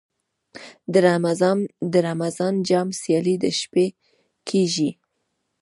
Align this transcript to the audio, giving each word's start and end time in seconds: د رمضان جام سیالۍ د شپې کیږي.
د 1.91 1.93
رمضان 2.09 2.53
جام 2.69 2.87
سیالۍ 3.01 3.35
د 3.43 3.45
شپې 3.59 3.85
کیږي. 4.47 4.89